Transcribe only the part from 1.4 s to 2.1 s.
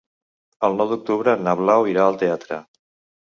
na Blau irà